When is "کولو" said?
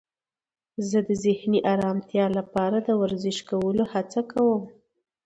3.49-3.83